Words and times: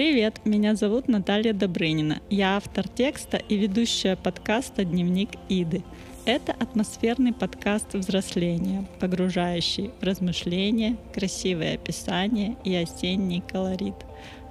Привет, 0.00 0.40
меня 0.46 0.76
зовут 0.76 1.08
Наталья 1.08 1.52
Добрынина. 1.52 2.22
Я 2.30 2.56
автор 2.56 2.88
текста 2.88 3.36
и 3.36 3.58
ведущая 3.58 4.16
подкаста 4.16 4.82
«Дневник 4.82 5.28
Иды». 5.50 5.82
Это 6.24 6.52
атмосферный 6.52 7.34
подкаст 7.34 7.92
взросления, 7.92 8.86
погружающий 8.98 9.90
в 10.00 10.02
размышления, 10.02 10.96
красивое 11.12 11.74
описание 11.74 12.56
и 12.64 12.74
осенний 12.74 13.42
колорит, 13.42 13.94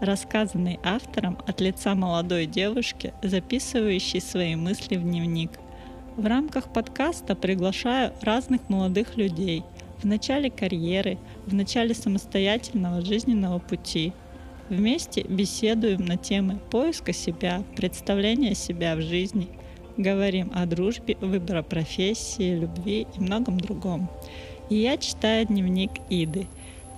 рассказанный 0.01 0.79
автором 0.83 1.39
от 1.47 1.59
лица 1.61 1.95
молодой 1.95 2.45
девушки, 2.45 3.11
записывающей 3.23 4.21
свои 4.21 4.53
мысли 4.53 4.97
в 4.97 5.01
дневник. 5.01 5.49
В 6.15 6.27
рамках 6.27 6.71
подкаста 6.71 7.33
приглашаю 7.33 8.13
разных 8.21 8.69
молодых 8.69 9.17
людей 9.17 9.63
в 9.97 10.05
начале 10.05 10.51
карьеры, 10.51 11.17
в 11.47 11.55
начале 11.55 11.95
самостоятельного 11.95 13.01
жизненного 13.01 13.57
пути. 13.57 14.13
Вместе 14.69 15.23
беседуем 15.23 16.05
на 16.05 16.17
темы 16.17 16.59
поиска 16.69 17.13
себя, 17.13 17.63
представления 17.75 18.55
себя 18.55 18.95
в 18.95 19.01
жизни– 19.01 19.47
говорим 19.99 20.51
о 20.55 20.65
дружбе, 20.65 21.17
выбора 21.21 21.61
профессии, 21.61 22.55
любви 22.55 23.05
и 23.15 23.19
многом 23.19 23.59
другом. 23.59 24.09
И 24.69 24.75
я 24.75 24.97
читаю 24.97 25.45
дневник 25.45 25.91
Иды. 26.09 26.47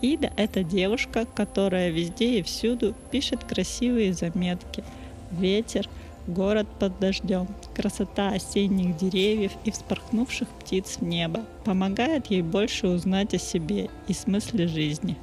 Ида— 0.01 0.31
это 0.37 0.63
девушка, 0.63 1.25
которая 1.25 1.89
везде 1.89 2.39
и 2.39 2.43
всюду 2.43 2.95
пишет 3.11 3.43
красивые 3.43 4.13
заметки. 4.13 4.83
Ветер, 5.31 5.87
город 6.27 6.67
под 6.79 6.99
дождем, 6.99 7.47
красота 7.75 8.29
осенних 8.29 8.97
деревьев 8.97 9.51
и 9.63 9.71
вспорхнувших 9.71 10.47
птиц 10.47 10.97
в 10.99 11.03
небо 11.03 11.45
помогает 11.65 12.27
ей 12.27 12.41
больше 12.41 12.87
узнать 12.87 13.33
о 13.33 13.39
себе 13.39 13.89
и 14.07 14.13
смысле 14.13 14.67
жизни. 14.67 15.17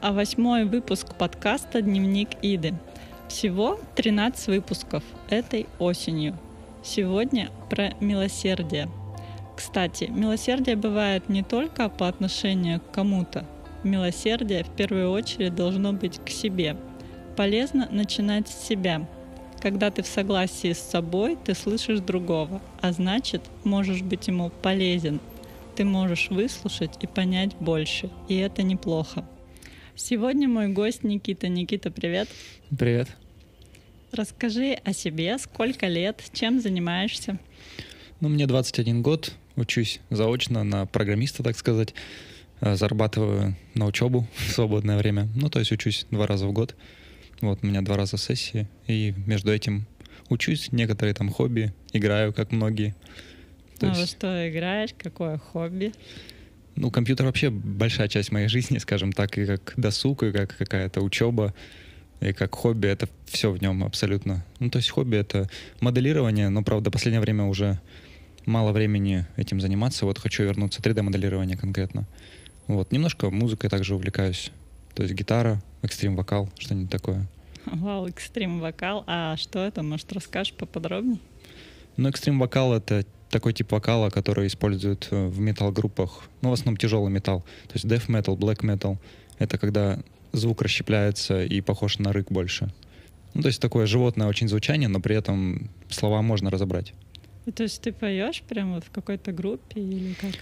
А 0.00 0.12
восьмой 0.12 0.64
выпуск 0.64 1.14
подкаста 1.14 1.82
«Дневник 1.82 2.30
Иды». 2.42 2.74
Всего 3.28 3.78
13 3.96 4.48
выпусков 4.48 5.02
этой 5.28 5.66
осенью— 5.78 6.36
Сегодня 6.82 7.50
про 7.68 7.92
милосердие. 8.00 8.88
Кстати, 9.56 10.04
милосердие 10.04 10.76
бывает 10.76 11.28
не 11.28 11.42
только 11.42 11.88
по 11.88 12.08
отношению 12.08 12.80
к 12.80 12.90
кому-то. 12.92 13.44
Милосердие 13.82 14.64
в 14.64 14.70
первую 14.70 15.10
очередь 15.10 15.54
должно 15.54 15.92
быть 15.92 16.18
к 16.24 16.30
себе. 16.30 16.76
Полезно 17.36 17.88
начинать 17.90 18.48
с 18.48 18.66
себя. 18.66 19.06
Когда 19.60 19.90
ты 19.90 20.02
в 20.02 20.06
согласии 20.06 20.72
с 20.72 20.78
собой, 20.78 21.36
ты 21.44 21.54
слышишь 21.54 22.00
другого, 22.00 22.62
а 22.80 22.92
значит, 22.92 23.42
можешь 23.64 24.02
быть 24.02 24.28
ему 24.28 24.50
полезен. 24.62 25.20
Ты 25.74 25.84
можешь 25.84 26.30
выслушать 26.30 26.96
и 27.00 27.06
понять 27.06 27.54
больше, 27.56 28.08
и 28.28 28.36
это 28.36 28.62
неплохо. 28.62 29.24
Сегодня 29.98 30.48
мой 30.48 30.68
гость 30.68 31.02
Никита. 31.02 31.48
Никита, 31.48 31.90
привет. 31.90 32.28
Привет. 32.78 33.08
Расскажи 34.12 34.78
о 34.84 34.92
себе, 34.92 35.36
сколько 35.38 35.88
лет, 35.88 36.22
чем 36.32 36.60
занимаешься? 36.60 37.40
Ну, 38.20 38.28
мне 38.28 38.46
21 38.46 39.02
год, 39.02 39.34
учусь 39.56 40.00
заочно 40.08 40.62
на 40.62 40.86
программиста, 40.86 41.42
так 41.42 41.58
сказать. 41.58 41.94
Э, 42.60 42.76
зарабатываю 42.76 43.56
на 43.74 43.86
учебу 43.86 44.28
в 44.36 44.52
свободное 44.52 44.98
время. 44.98 45.28
Ну, 45.34 45.50
то 45.50 45.58
есть 45.58 45.72
учусь 45.72 46.06
два 46.12 46.28
раза 46.28 46.46
в 46.46 46.52
год. 46.52 46.76
Вот, 47.40 47.58
у 47.62 47.66
меня 47.66 47.82
два 47.82 47.96
раза 47.96 48.18
сессии. 48.18 48.68
И 48.86 49.12
между 49.26 49.52
этим 49.52 49.88
учусь, 50.28 50.70
некоторые 50.70 51.12
там 51.14 51.28
хобби, 51.28 51.74
играю, 51.92 52.32
как 52.32 52.52
многие. 52.52 52.94
То 53.80 53.86
а 53.86 53.88
есть... 53.88 54.00
во 54.00 54.06
что 54.06 54.48
играешь? 54.48 54.90
Какое 54.96 55.38
хобби? 55.38 55.92
Ну, 56.80 56.92
компьютер 56.92 57.26
вообще 57.26 57.50
большая 57.50 58.06
часть 58.06 58.30
моей 58.30 58.46
жизни, 58.46 58.78
скажем 58.86 59.12
так, 59.12 59.36
и 59.36 59.46
как 59.46 59.74
досуг, 59.76 60.22
и 60.22 60.32
как 60.32 60.56
какая-то 60.56 61.00
учеба 61.00 61.52
и 62.20 62.32
как 62.32 62.54
хобби 62.54 62.88
это 62.88 63.08
все 63.26 63.50
в 63.50 63.60
нем 63.60 63.84
абсолютно. 63.84 64.44
Ну, 64.58 64.70
то 64.70 64.78
есть 64.78 64.90
хобби 64.90 65.16
это 65.16 65.48
моделирование, 65.80 66.48
но, 66.48 66.62
правда, 66.62 66.90
в 66.90 66.92
последнее 66.92 67.20
время 67.20 67.44
уже 67.44 67.80
мало 68.44 68.72
времени 68.72 69.26
этим 69.36 69.60
заниматься. 69.60 70.04
Вот 70.04 70.18
хочу 70.18 70.42
вернуться 70.42 70.80
3D-моделирование 70.80 71.56
конкретно. 71.56 72.06
Вот, 72.66 72.92
немножко 72.92 73.30
музыкой 73.30 73.70
также 73.70 73.94
увлекаюсь. 73.94 74.50
То 74.94 75.02
есть 75.02 75.14
гитара, 75.14 75.62
экстрим-вокал, 75.82 76.48
что-нибудь 76.58 76.90
такое. 76.90 77.26
Вау, 77.66 78.08
экстрим-вокал. 78.08 79.04
А 79.06 79.36
что 79.36 79.60
это? 79.60 79.82
Может, 79.82 80.12
расскажешь 80.12 80.54
поподробнее? 80.54 81.18
Ну, 81.96 82.08
экстрим-вокал— 82.08 82.72
это 82.74 83.04
такой 83.30 83.52
тип 83.52 83.72
вокала, 83.72 84.10
который 84.10 84.46
используют 84.46 85.08
э, 85.10 85.26
в 85.28 85.38
метал-группах. 85.40 86.28
Ну, 86.42 86.50
в 86.50 86.52
основном 86.52 86.76
тяжелый 86.76 87.10
металл. 87.10 87.40
То 87.68 87.74
есть 87.74 87.84
death 87.84 88.08
metal, 88.08 88.36
black 88.36 88.60
metal. 88.60 88.98
Это 89.38 89.58
когда 89.58 89.98
звук 90.32 90.62
расщепляется 90.62 91.44
и 91.44 91.60
похож 91.60 91.98
на 91.98 92.12
рык 92.12 92.30
больше. 92.30 92.72
Ну, 93.34 93.42
то 93.42 93.48
есть 93.48 93.60
такое 93.60 93.86
животное 93.86 94.26
очень 94.26 94.48
звучание, 94.48 94.88
но 94.88 95.00
при 95.00 95.16
этом 95.16 95.70
слова 95.88 96.22
можно 96.22 96.50
разобрать. 96.50 96.94
И, 97.46 97.52
то 97.52 97.62
есть 97.62 97.80
ты 97.82 97.92
поешь 97.92 98.42
прямо 98.42 98.80
в 98.80 98.90
какой-то 98.90 99.32
группе 99.32 99.80
или 99.80 100.14
как? 100.14 100.32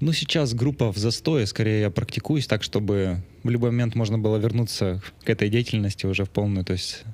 Ну, 0.00 0.12
сейчас 0.12 0.54
группа 0.54 0.92
в 0.92 0.96
застое, 0.96 1.46
скорее 1.46 1.80
я 1.80 1.90
практикуюсь 1.90 2.46
так, 2.46 2.62
чтобы 2.62 3.22
в 3.42 3.50
любой 3.50 3.70
момент 3.70 3.94
можно 3.94 4.18
было 4.18 4.36
вернуться 4.36 5.02
к 5.24 5.30
этой 5.30 5.48
деятельности 5.48 6.06
уже 6.06 6.24
в 6.24 6.30
полную. 6.30 6.64
То 6.64 6.74
есть 6.74 7.04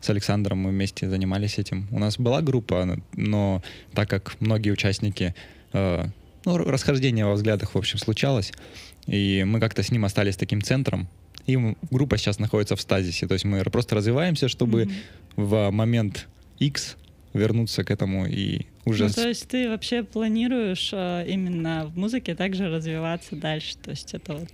с 0.00 0.10
Александром 0.10 0.58
мы 0.58 0.70
вместе 0.70 1.08
занимались 1.08 1.58
этим. 1.58 1.88
У 1.90 1.98
нас 1.98 2.18
была 2.18 2.40
группа, 2.42 2.98
но 3.14 3.62
так 3.92 4.08
как 4.08 4.40
многие 4.40 4.70
участники, 4.70 5.34
э, 5.72 6.04
ну, 6.44 6.56
расхождение 6.56 7.26
во 7.26 7.34
взглядах, 7.34 7.74
в 7.74 7.78
общем, 7.78 7.98
случалось, 7.98 8.52
и 9.06 9.44
мы 9.44 9.60
как-то 9.60 9.82
с 9.82 9.90
ним 9.90 10.04
остались 10.04 10.36
таким 10.36 10.62
центром, 10.62 11.08
и 11.46 11.58
группа 11.90 12.18
сейчас 12.18 12.38
находится 12.38 12.76
в 12.76 12.80
стазисе. 12.80 13.26
То 13.26 13.34
есть 13.34 13.44
мы 13.44 13.62
просто 13.64 13.96
развиваемся, 13.96 14.48
чтобы 14.48 14.82
mm-hmm. 14.82 14.92
в 15.36 15.70
момент 15.70 16.28
X 16.58 16.96
вернуться 17.32 17.84
к 17.84 17.90
этому 17.90 18.26
и 18.26 18.66
уже... 18.84 19.04
Ну, 19.04 19.10
то 19.10 19.28
есть 19.28 19.48
ты 19.48 19.68
вообще 19.68 20.02
планируешь 20.02 20.90
э, 20.92 21.24
именно 21.28 21.86
в 21.86 21.96
музыке 21.98 22.34
также 22.34 22.68
развиваться 22.68 23.36
дальше? 23.36 23.76
То 23.76 23.90
есть 23.90 24.14
это 24.14 24.34
вот 24.34 24.48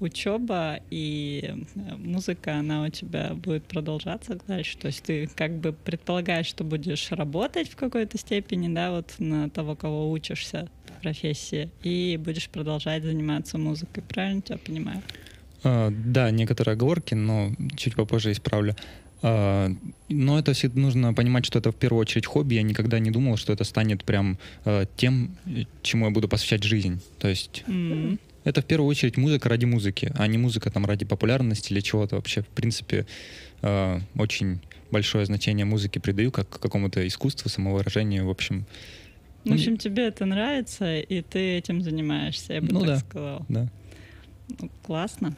учеба 0.00 0.80
и 0.90 1.54
э, 1.74 1.96
музыка, 1.96 2.56
она 2.56 2.84
у 2.84 2.88
тебя 2.88 3.34
будет 3.34 3.64
продолжаться 3.64 4.38
дальше? 4.46 4.78
То 4.78 4.86
есть 4.86 5.02
ты 5.02 5.28
как 5.34 5.52
бы 5.58 5.72
предполагаешь, 5.72 6.46
что 6.46 6.64
будешь 6.64 7.10
работать 7.10 7.68
в 7.68 7.76
какой-то 7.76 8.18
степени, 8.18 8.72
да, 8.72 8.90
вот 8.92 9.14
на 9.18 9.50
того, 9.50 9.74
кого 9.74 10.10
учишься 10.10 10.68
в 10.86 11.02
профессии, 11.02 11.70
и 11.82 12.18
будешь 12.22 12.48
продолжать 12.48 13.02
заниматься 13.02 13.58
музыкой, 13.58 14.02
правильно 14.02 14.42
тебя 14.42 14.58
понимаю? 14.58 15.02
А, 15.64 15.90
да, 15.90 16.30
некоторые 16.30 16.74
оговорки, 16.74 17.14
но 17.14 17.50
чуть 17.76 17.94
попозже 17.94 18.32
исправлю. 18.32 18.76
А, 19.22 19.70
но 20.08 20.38
это 20.38 20.52
нужно 20.74 21.14
понимать, 21.14 21.46
что 21.46 21.58
это 21.58 21.70
в 21.70 21.76
первую 21.76 22.00
очередь 22.00 22.26
хобби. 22.26 22.54
Я 22.54 22.62
никогда 22.62 22.98
не 22.98 23.10
думал, 23.10 23.36
что 23.36 23.52
это 23.52 23.64
станет 23.64 24.04
прям 24.04 24.38
а, 24.64 24.86
тем, 24.96 25.36
чему 25.82 26.06
я 26.06 26.10
буду 26.10 26.28
посвящать 26.28 26.64
жизнь. 26.64 27.00
То 27.18 27.28
есть 27.28 27.64
mm-hmm. 27.66 28.18
это 28.44 28.62
в 28.62 28.64
первую 28.64 28.88
очередь 28.88 29.16
музыка 29.16 29.48
ради 29.48 29.64
музыки, 29.64 30.12
а 30.16 30.26
не 30.26 30.38
музыка 30.38 30.70
там 30.70 30.84
ради 30.86 31.04
популярности 31.04 31.72
или 31.72 31.80
чего-то. 31.80 32.16
Вообще, 32.16 32.42
в 32.42 32.48
принципе, 32.48 33.06
очень 33.62 34.60
большое 34.90 35.24
значение 35.24 35.64
музыке 35.64 36.00
придаю 36.00 36.32
как 36.32 36.48
какому-то 36.48 37.06
искусству, 37.06 37.48
самовыражению, 37.48 38.26
в 38.26 38.30
общем. 38.30 38.66
В 39.44 39.52
общем, 39.52 39.76
тебе 39.76 40.06
это 40.06 40.24
нравится, 40.24 40.98
и 40.98 41.22
ты 41.22 41.56
этим 41.56 41.82
занимаешься, 41.82 42.54
я 42.54 42.60
бы 42.60 42.72
ну, 42.72 42.80
так 42.80 42.88
да, 42.88 42.98
сказала. 42.98 43.46
Да. 43.48 43.68
Ну, 44.60 44.70
классно. 44.82 45.36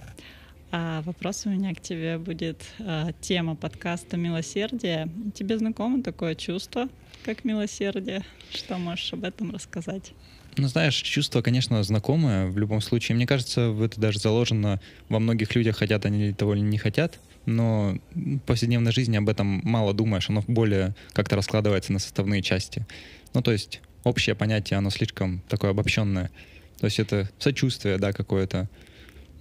А 0.76 1.02
вопрос 1.02 1.46
у 1.46 1.50
меня 1.50 1.72
к 1.72 1.80
тебе 1.80 2.18
будет 2.18 2.64
а, 2.80 3.12
тема 3.20 3.54
подкаста 3.54 4.16
«Милосердие». 4.16 5.08
Тебе 5.32 5.56
знакомо 5.56 6.02
такое 6.02 6.34
чувство, 6.34 6.88
как 7.24 7.44
милосердие? 7.44 8.24
Что 8.52 8.76
можешь 8.78 9.12
об 9.12 9.22
этом 9.22 9.52
рассказать? 9.52 10.14
Ну, 10.56 10.66
знаешь, 10.66 10.96
чувство, 10.96 11.42
конечно, 11.42 11.80
знакомое 11.84 12.48
в 12.48 12.58
любом 12.58 12.80
случае. 12.80 13.14
Мне 13.14 13.24
кажется, 13.24 13.72
это 13.84 14.00
даже 14.00 14.18
заложено 14.18 14.80
во 15.08 15.20
многих 15.20 15.54
людях, 15.54 15.76
хотят 15.76 16.06
они 16.06 16.32
того 16.32 16.54
или 16.56 16.62
не 16.62 16.78
хотят. 16.78 17.20
Но 17.46 17.96
в 18.12 18.38
повседневной 18.40 18.90
жизни 18.90 19.16
об 19.16 19.28
этом 19.28 19.60
мало 19.62 19.94
думаешь, 19.94 20.28
оно 20.28 20.42
более 20.48 20.96
как-то 21.12 21.36
раскладывается 21.36 21.92
на 21.92 22.00
составные 22.00 22.42
части. 22.42 22.84
Ну, 23.32 23.42
то 23.42 23.52
есть 23.52 23.80
общее 24.02 24.34
понятие, 24.34 24.78
оно 24.78 24.90
слишком 24.90 25.40
такое 25.48 25.70
обобщенное. 25.70 26.32
То 26.80 26.86
есть 26.86 26.98
это 26.98 27.30
сочувствие, 27.38 27.96
да, 27.98 28.12
какое-то, 28.12 28.68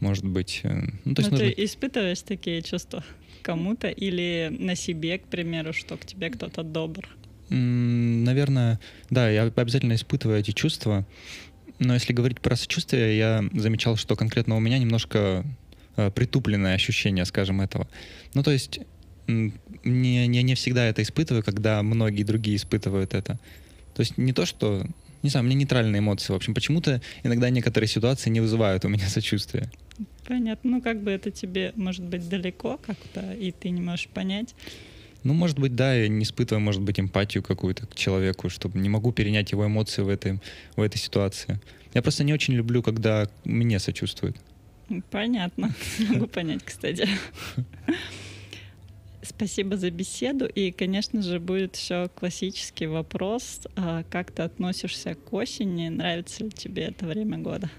может 0.04 0.26
быть... 0.26 0.60
Э, 0.64 0.82
ну, 1.06 1.16
то 1.16 1.22
есть 1.22 1.32
Но 1.32 1.38
нужно... 1.38 1.54
ты 1.54 1.64
испытываешь 1.66 2.22
такие 2.22 2.62
чувства 2.62 3.04
кому-то 3.42 3.90
или 3.90 4.56
на 4.60 4.76
себе, 4.76 5.18
к 5.18 5.24
примеру, 5.24 5.74
что 5.74 5.98
к 5.98 6.06
тебе 6.06 6.30
кто-то 6.30 6.64
добр? 6.64 7.08
Наверное, 7.50 8.80
да, 9.10 9.30
я 9.30 9.44
обязательно 9.44 9.96
испытываю 9.96 10.40
эти 10.40 10.52
чувства. 10.52 11.06
Но 11.80 11.94
если 11.94 12.14
говорить 12.14 12.40
про 12.40 12.56
сочувствие, 12.56 13.18
я 13.18 13.44
замечал, 13.54 13.98
что 13.98 14.16
конкретно 14.16 14.56
у 14.56 14.60
меня 14.60 14.78
немножко 14.78 15.44
э, 15.98 16.12
притупленное 16.12 16.76
ощущение, 16.76 17.26
скажем, 17.26 17.62
этого. 17.62 17.88
Ну, 18.34 18.44
то 18.44 18.52
есть 18.52 18.80
не, 19.28 20.28
не, 20.28 20.44
не 20.44 20.56
всегда 20.56 20.86
это 20.86 21.02
испытываю, 21.02 21.44
когда 21.44 21.82
многие 21.84 22.24
другие 22.24 22.58
испытывают 22.58 23.14
это. 23.14 23.40
То 23.96 24.02
есть 24.02 24.18
не 24.18 24.34
то, 24.34 24.46
что 24.46 24.86
не 25.24 25.30
знаю, 25.30 25.46
у 25.46 25.48
меня 25.48 25.60
нейтральные 25.60 26.00
эмоции. 26.00 26.34
В 26.34 26.36
общем, 26.36 26.54
почему-то 26.54 27.02
иногда 27.24 27.50
некоторые 27.50 27.88
ситуации 27.88 28.30
не 28.30 28.42
вызывают 28.42 28.86
у 28.86 28.90
меня 28.90 29.08
сочувствия. 29.10 29.72
Понятно. 30.26 30.72
Ну, 30.72 30.82
как 30.82 31.02
бы 31.02 31.12
это 31.12 31.32
тебе, 31.32 31.74
может 31.76 32.04
быть, 32.04 32.28
далеко 32.30 32.78
как-то, 32.78 33.34
и 33.34 33.52
ты 33.52 33.70
не 33.70 33.82
можешь 33.82 34.08
понять. 34.08 34.56
Ну, 35.24 35.34
может 35.34 35.58
быть, 35.58 35.76
да, 35.76 35.94
я 35.94 36.08
не 36.10 36.24
испытываю, 36.24 36.62
может 36.62 36.82
быть, 36.82 37.00
эмпатию 37.00 37.44
какую-то 37.44 37.88
к 37.88 37.96
человеку, 37.96 38.50
чтобы 38.50 38.80
не 38.80 38.90
могу 38.90 39.12
перенять 39.14 39.52
его 39.52 39.66
эмоции 39.66 40.02
в 40.02 40.10
этой, 40.10 40.40
в 40.76 40.82
этой 40.82 40.98
ситуации. 40.98 41.60
Я 41.94 42.02
просто 42.02 42.24
не 42.24 42.34
очень 42.34 42.56
люблю, 42.56 42.84
когда 42.84 43.30
мне 43.46 43.80
сочувствуют. 43.80 44.38
Понятно. 45.12 45.74
Могу 46.10 46.28
понять, 46.28 46.64
кстати. 46.64 47.08
Спасибо 49.22 49.78
за 49.78 49.90
беседу. 49.92 50.46
И, 50.46 50.72
конечно 50.72 51.22
же, 51.22 51.40
будет 51.40 51.78
еще 51.78 52.10
классический 52.14 52.88
вопрос. 52.88 53.62
А 53.78 54.04
как 54.10 54.32
ты 54.32 54.42
относишься 54.42 55.16
к 55.16 55.32
осени? 55.32 55.88
Нравится 55.88 56.44
ли 56.44 56.50
тебе 56.50 56.84
это 56.84 57.06
время 57.06 57.38
года? 57.38 57.70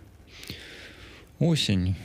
Осень. 1.38 1.96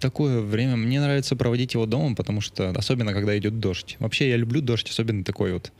Такое 0.00 0.40
время. 0.40 0.76
Мне 0.76 1.00
нравится 1.00 1.36
проводить 1.36 1.74
его 1.74 1.86
дома, 1.86 2.14
потому 2.14 2.40
что, 2.40 2.70
особенно 2.70 3.12
когда 3.12 3.36
идет 3.38 3.60
дождь. 3.60 3.96
Вообще, 3.98 4.28
я 4.28 4.36
люблю 4.36 4.60
дождь, 4.60 4.90
особенно 4.90 5.24
такой 5.24 5.52
вот 5.52 5.72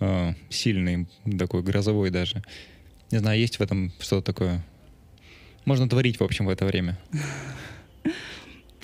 э, 0.00 0.32
сильный, 0.48 1.06
такой 1.38 1.62
грозовой 1.62 2.10
даже. 2.10 2.42
Не 3.10 3.18
знаю, 3.18 3.38
есть 3.38 3.58
в 3.58 3.62
этом 3.62 3.92
что-то 4.00 4.32
такое. 4.32 4.64
Можно 5.64 5.88
творить, 5.88 6.20
в 6.20 6.24
общем, 6.24 6.46
в 6.46 6.50
это 6.50 6.64
время. 6.66 6.98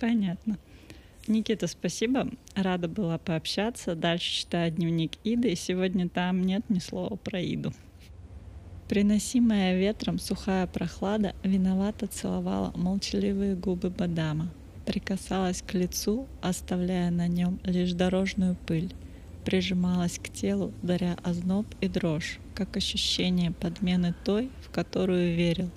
Понятно. 0.01 0.59
Никита, 1.27 1.67
спасибо. 1.67 2.29
Рада 2.55 2.89
была 2.89 3.19
пообщаться. 3.19 3.95
Дальше 3.95 4.33
читаю 4.33 4.73
дневник 4.73 5.13
Иды, 5.23 5.53
и 5.53 5.57
сегодня 5.57 6.09
там 6.09 6.43
нет 6.43 6.63
ни 6.69 6.79
слова 6.79 7.17
про 7.17 7.41
Иду. 7.41 7.73
Приносимая 8.91 9.79
ветром 9.79 10.19
сухая 10.19 10.67
прохлада 10.67 11.37
виновато 11.45 12.09
целовала 12.09 12.73
молчаливые 12.75 13.55
губы 13.55 13.89
Бадама, 13.89 14.49
прикасалась 14.85 15.63
к 15.63 15.75
лицу, 15.75 16.27
оставляя 16.43 17.13
на 17.13 17.29
нем 17.29 17.61
лишь 17.63 17.93
дорожную 17.93 18.57
пыль, 18.67 18.93
прижималась 19.45 20.19
к 20.19 20.29
телу, 20.29 20.73
даря 20.83 21.17
озноб 21.23 21.67
и 21.81 21.87
дрожь, 21.87 22.41
как 22.53 22.77
ощущение 22.77 23.53
подмены 23.53 24.13
той, 24.25 24.51
в 24.61 24.71
которую 24.71 25.37
верил. 25.37 25.71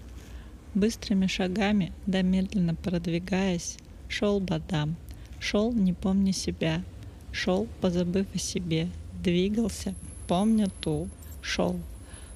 Быстрыми 0.73 1.27
шагами, 1.27 1.93
да 2.07 2.23
медленно 2.23 2.73
продвигаясь, 2.73 3.77
шел 4.07 4.39
Бадам, 4.39 4.95
Шел, 5.39 5.71
не 5.71 5.93
помня 5.93 6.33
себя, 6.33 6.83
шел, 7.31 7.67
позабыв 7.79 8.25
о 8.33 8.39
себе, 8.39 8.89
двигался, 9.23 9.93
помня 10.27 10.67
ту, 10.81 11.09
шел, 11.43 11.79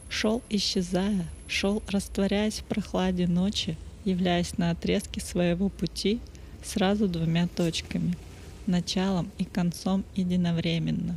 шел, 0.10 0.42
исчезая, 0.50 1.26
шел, 1.48 1.82
растворяясь 1.88 2.60
в 2.60 2.64
прохладе 2.64 3.28
ночи, 3.28 3.78
являясь 4.06 4.58
на 4.58 4.72
отрезке 4.72 5.22
своего 5.22 5.70
пути 5.70 6.20
сразу 6.64 7.08
двумя 7.08 7.48
точками, 7.48 8.18
началом 8.66 9.32
и 9.38 9.46
концом 9.46 10.04
единовременно. 10.16 11.16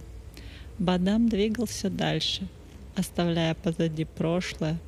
Бадам 0.78 1.28
двигался 1.28 1.90
дальше, 1.90 2.46
оставляя 2.94 3.54
позади 3.54 4.04
прошлое, 4.04 4.78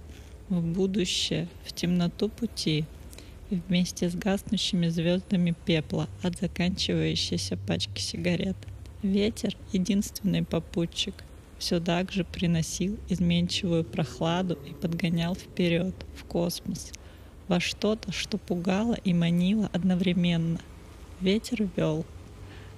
в 0.49 0.61
будущее, 0.61 1.49
в 1.65 1.73
темноту 1.73 2.29
пути— 2.29 2.85
вместе 3.57 4.09
с 4.09 4.15
гаснущими 4.15 4.89
звездами 4.89 5.55
пепла 5.65 6.09
от 6.23 6.39
заканчивающейся 6.39 7.57
пачки 7.57 8.01
сигарет. 8.01 8.57
Ветер, 9.03 9.57
единственный 9.73 10.45
попутчик, 10.45 11.15
все 11.63 11.79
так 11.79 12.11
же 12.11 12.25
приносил 12.25 12.99
изменчивую 13.09 13.85
прохладу 13.85 14.59
и 14.69 14.75
подгонял 14.75 15.37
вперед, 15.37 15.95
в 16.17 16.25
космос, 16.25 16.91
во 17.47 17.61
что-то, 17.61 18.11
что 18.11 18.37
пугало 18.37 18.95
и 19.05 19.15
манило 19.15 19.71
одновременно. 19.73 20.59
Ветер 21.21 21.69
вел. 21.77 22.05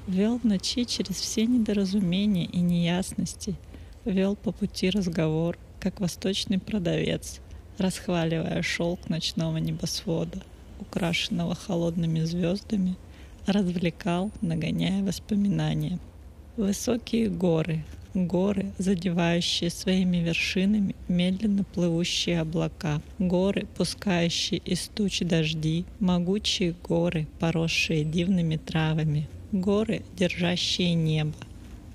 Вел 0.07 0.39
в 0.39 0.45
ночи 0.45 0.85
через 0.85 1.17
все 1.17 1.47
недоразумения 1.47 2.45
и 2.45 2.61
неясности. 2.61 3.55
Вел 4.05 4.37
по 4.37 4.53
пути 4.53 4.91
разговор, 4.91 5.57
как 5.81 6.01
восточный 6.03 6.59
продавец, 6.59 7.41
расхваливая 7.79 8.61
шелк 8.61 9.09
ночного 9.09 9.57
небосвода— 9.57 10.43
украшенного 10.79 11.55
холодными 11.55 12.21
звездами, 12.21 12.97
развлекал, 13.47 14.31
нагоняя 14.43 15.03
воспоминания. 15.03 15.99
Высокие 16.59 17.31
горы, 17.31 17.83
горы, 18.15 18.73
задевающие 18.79 19.71
своими 19.71 20.19
вершинами 20.19 20.95
медленно 21.09 21.65
плывущие 21.65 22.41
облака, 22.41 23.03
горы, 23.19 23.67
пускающие 23.77 24.61
из 24.61 24.89
туч 24.89 25.21
дожди, 25.21 25.85
могучие 25.99 26.75
горы, 26.83 27.27
поросшие 27.41 28.05
дивными 28.05 28.57
травами, 28.57 29.29
горы, 29.51 30.03
держащие 30.17 30.95
небо, 30.95 31.35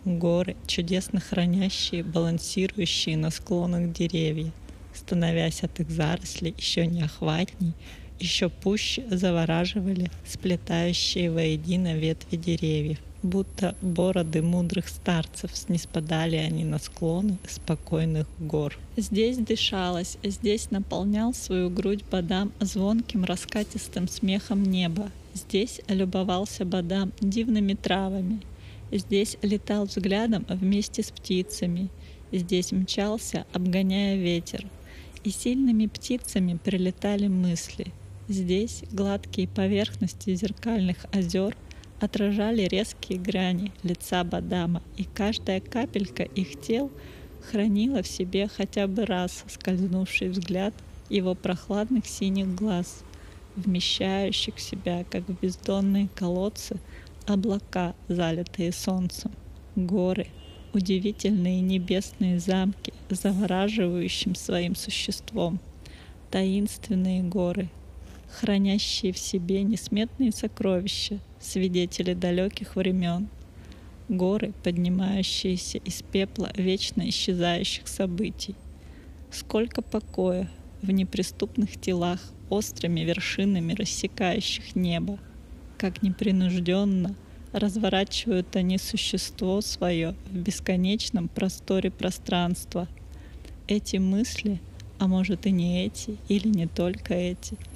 горы, 0.03 0.55
чудесно 0.67 1.19
хранящие, 1.21 2.03
балансирующие 2.03 3.17
на 3.17 3.31
склонах 3.31 3.93
деревья, 3.93 4.51
становясь 4.93 5.63
от 5.63 5.79
их 5.79 5.89
зарослей 5.89 6.53
еще 6.57 6.85
неохватней, 6.85 7.73
еще 8.19 8.49
пуще 8.49 9.05
завораживали 9.09 10.11
сплетающие 10.27 11.31
воедино 11.31 11.95
ветви 11.95 12.35
деревьев, 12.35 12.99
будто 13.23 13.75
бороды 13.81 14.41
мудрых 14.41 14.87
старцев 14.87 15.55
снеспадали 15.55 16.35
они 16.35 16.63
на 16.63 16.79
склоны 16.79 17.37
спокойных 17.47 18.27
гор. 18.39 18.77
Здесь 18.97 19.37
дышалось, 19.37 20.17
здесь 20.23 20.71
наполнял 20.71 21.33
свою 21.33 21.69
грудь 21.69 22.03
Бадам 22.09 22.51
звонким 22.59 23.23
раскатистым 23.23 24.07
смехом 24.07 24.63
неба, 24.63 25.11
здесь 25.33 25.81
любовался 25.87 26.65
Бадам 26.65 27.11
дивными 27.19 27.73
травами, 27.73 28.41
здесь 28.91 29.37
летал 29.41 29.85
взглядом 29.85 30.45
вместе 30.49 31.03
с 31.03 31.11
птицами, 31.11 31.89
здесь 32.31 32.71
мчался, 32.71 33.45
обгоняя 33.53 34.15
ветер, 34.15 34.65
и 35.23 35.29
сильными 35.29 35.87
птицами 35.87 36.57
прилетали 36.63 37.27
мысли— 37.27 37.93
Здесь 38.29 38.83
гладкие 38.91 39.47
поверхности 39.47 40.35
зеркальных 40.35 40.97
озер 41.11 41.57
отражали 41.99 42.63
резкие 42.63 43.19
грани 43.19 43.71
лица 43.83 44.23
Бадама, 44.23 44.81
и 44.97 45.03
каждая 45.03 45.59
капелька 45.59 46.23
их 46.23 46.59
тел 46.61 46.91
хранила 47.51 48.01
в 48.03 48.07
себе 48.07 48.47
хотя 48.47 48.87
бы 48.87 49.05
раз 49.05 49.43
скользнувший 49.47 50.29
взгляд 50.29 50.73
его 51.09 51.35
прохладных 51.35 52.05
синих 52.05 52.53
глаз, 52.55 53.03
вмещающих 53.55 54.55
в 54.55 54.61
себя, 54.61 55.03
как 55.09 55.27
в 55.27 55.39
бездонные 55.39 56.07
колодцы, 56.15 56.77
облака, 57.25 57.95
залитые 58.07 58.71
солнцем, 58.71 59.31
горы, 59.75 60.27
удивительные 60.73 61.61
небесные 61.61 62.39
замки, 62.39 62.93
завораживающим 63.09 64.35
своим 64.35 64.75
существом, 64.75 65.59
таинственные 66.31 67.23
горы, 67.23 67.69
хранящие 68.31 69.11
в 69.11 69.17
себе 69.17 69.63
несметные 69.63 70.31
сокровища, 70.31 71.19
свидетели 71.39 72.13
далеких 72.13 72.75
времен, 72.75 73.27
горы, 74.07 74.53
поднимающиеся 74.63 75.79
из 75.79 76.01
пепла 76.01 76.51
вечно 76.55 77.07
исчезающих 77.09 77.87
событий. 77.87 78.55
Сколько 79.31 79.81
покоя 79.81 80.49
в 80.81 80.91
неприступных 80.91 81.79
телах, 81.79 82.19
острыми 82.49 83.01
вершинами 83.01 83.73
рассекающих 83.73 84.75
небо, 84.75 85.19
как 85.77 86.01
непринужденно 86.01 87.15
разворачивают 87.51 88.55
они 88.55 88.77
существо 88.77 89.61
свое 89.61 90.15
в 90.29 90.35
бесконечном 90.35 91.27
просторе 91.27 91.89
пространства. 91.91 92.87
Эти 93.67 93.97
мысли, 93.97 94.59
а 94.99 95.07
может 95.07 95.45
и 95.45 95.51
не 95.51 95.85
эти, 95.85 96.17
или 96.27 96.47
не 96.47 96.67
только 96.67 97.13
эти— 97.13 97.57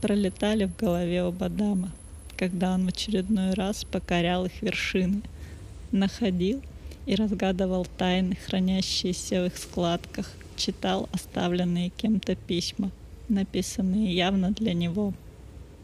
пролетали 0.00 0.64
в 0.64 0.76
голове 0.76 1.24
у 1.24 1.32
Бадама, 1.32 1.90
когда 2.36 2.74
он 2.74 2.86
в 2.86 2.88
очередной 2.88 3.54
раз 3.54 3.84
покорял 3.84 4.46
их 4.46 4.62
вершины, 4.62 5.22
находил 5.92 6.60
и 7.06 7.14
разгадывал 7.14 7.86
тайны, 7.98 8.36
хранящиеся 8.36 9.42
в 9.42 9.46
их 9.46 9.58
складках, 9.58 10.32
читал 10.56 11.08
оставленные 11.12 11.90
кем-то 11.90 12.34
письма, 12.34 12.90
написанные 13.28 14.14
явно 14.14 14.52
для 14.52 14.74
него. 14.74 15.14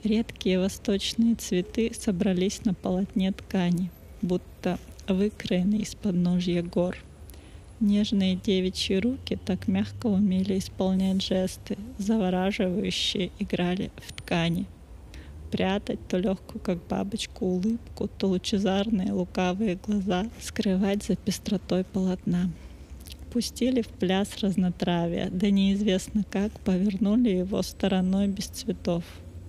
Редкие 0.05 0.59
восточные 0.59 1.35
цветы 1.35 1.93
собрались 1.99 2.65
на 2.65 2.75
полотне 2.75 3.33
ткани, 3.33 3.91
будто 4.23 4.79
выкроенные 5.09 5.83
из 5.83 5.95
подножья 5.95 6.63
гор. 6.63 6.97
Нежные 7.81 8.37
девичьи 8.37 8.97
руки 8.97 9.39
так 9.45 9.69
мягко 9.69 10.07
умели 10.07 10.59
исполнять 10.59 11.23
жесты, 11.23 11.77
завораживающие 11.99 13.31
играли 13.39 13.91
в 13.97 14.15
ткани. 14.15 14.65
Прятать 15.51 15.99
то 16.09 16.17
легкую, 16.17 16.63
как 16.63 16.79
бабочку, 16.89 17.45
улыбку, 17.45 18.09
то 18.09 18.29
лучезарные 18.29 19.13
лукавые 19.13 19.79
глаза, 19.87 20.27
скрывать 20.41 21.05
за 21.05 21.17
пестротой 21.17 21.85
полотна. 21.85 22.51
Пустили 23.31 23.83
в 23.83 23.89
пляс 23.89 24.39
разнотравия, 24.41 25.29
да 25.31 25.51
неизвестно 25.51 26.25
как 26.31 26.59
повернули 26.61 27.29
его 27.29 27.61
стороной 27.61 28.29
без 28.29 28.47
цветов. 28.47 29.05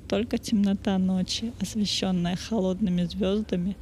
Только 0.10 0.38
темнота 0.38 0.98
ночи, 0.98 1.54
освещенная 1.62 2.36
холодными 2.36 3.04
звездами, 3.04 3.78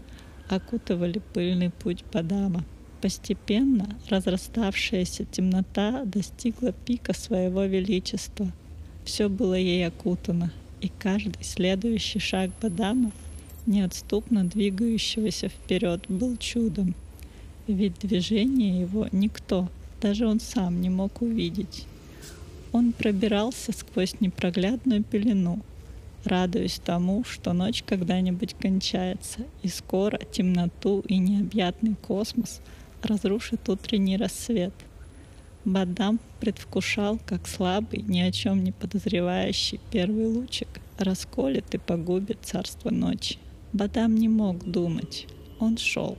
окутывали 0.49 1.19
пыльный 1.33 1.71
путь 1.71 2.03
Бадама. 2.13 2.63
Постепенно 3.01 3.97
разраставшаяся 4.09 5.25
темнота 5.25 6.05
достигла 6.05 6.71
пика 6.71 7.13
своего 7.13 7.65
величества. 7.65 8.51
Все 9.03 9.29
было 9.29 9.53
ей 9.53 9.85
окутано, 9.85 10.51
и 10.81 10.89
каждый 10.99 11.43
следующий 11.43 12.19
шаг 12.19 12.51
Бадама, 12.61 13.11
неотступно 13.65 14.45
двигающегося 14.45 15.49
вперед, 15.49 16.05
был 16.07 16.37
чудом. 16.37 16.95
Ведь 17.67 17.99
движение 17.99 18.79
его 18.79 19.07
никто, 19.11 19.69
даже 20.01 20.27
он 20.27 20.39
сам 20.39 20.81
не 20.81 20.89
мог 20.89 21.21
увидеть. 21.21 21.85
Он 22.71 22.91
пробирался 22.91 23.71
сквозь 23.71 24.19
непроглядную 24.19 25.03
пелену, 25.03 25.61
радуясь 26.23 26.81
тому, 26.83 27.23
что 27.23 27.53
ночь 27.53 27.83
когда-нибудь 27.85 28.55
кончается, 28.59 29.41
и 29.63 29.67
скоро 29.67 30.17
темноту 30.17 31.03
и 31.07 31.17
необъятный 31.17 31.95
космос 31.95 32.61
разрушит 33.05 33.67
утренний 33.69 34.17
рассвет. 34.17 34.73
Бадам 35.63 36.19
предвкушал, 36.39 37.19
как 37.25 37.47
слабый, 37.47 38.01
ни 38.01 38.19
о 38.19 38.31
чем 38.31 38.63
не 38.63 38.71
подозревающий 38.71 39.79
первый 39.91 40.27
лучик 40.27 40.67
расколет 40.97 41.73
и 41.73 41.77
погубит 41.77 42.39
царство 42.43 42.89
ночи. 42.89 43.37
Бадам 43.73 44.15
не 44.15 44.29
мог 44.29 44.63
думать, 44.63 45.27
он 45.59 45.77
шел. 45.77 46.17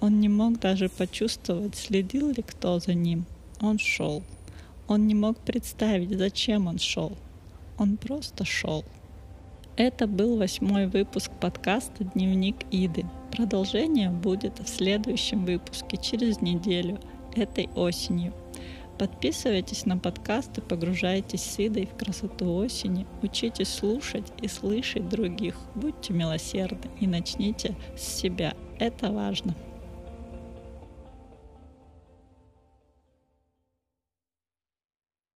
Он 0.00 0.20
не 0.20 0.28
мог 0.28 0.58
даже 0.58 0.88
почувствовать, 0.88 1.76
следил 1.76 2.30
ли 2.30 2.42
кто 2.42 2.80
за 2.80 2.94
ним. 2.94 3.24
Он 3.60 3.78
шел. 3.78 4.24
Он 4.88 5.06
не 5.06 5.14
мог 5.14 5.38
представить, 5.38 6.18
зачем 6.18 6.66
он 6.66 6.78
шел. 6.78 7.16
Он 7.78 7.96
просто 7.96 8.44
шел. 8.44 8.84
Это 9.76 10.06
был 10.06 10.36
восьмой 10.36 10.86
выпуск 10.86 11.30
подкаста 11.40 12.04
«Дневник 12.04 12.56
Иды». 12.70 13.06
Продолжение 13.34 14.10
будет 14.10 14.58
в 14.58 14.68
следующем 14.68 15.46
выпуске 15.46 15.96
через 15.96 16.42
неделю, 16.42 17.00
этой 17.34 17.70
осенью. 17.74 18.34
Подписывайтесь 18.98 19.86
на 19.86 19.96
подкаст 19.96 20.58
и 20.58 20.60
погружайтесь 20.60 21.40
с 21.40 21.58
Идой 21.58 21.86
в 21.86 21.96
красоту 21.96 22.54
осени. 22.54 23.06
Учитесь 23.22 23.72
слушать 23.72 24.30
и 24.42 24.46
слышать 24.46 25.08
других. 25.08 25.56
Будьте 25.74 26.12
милосердны 26.12 26.90
и 27.00 27.06
начните 27.06 27.74
с 27.96 28.02
себя. 28.02 28.52
Это 28.78 29.10
важно. 29.10 29.54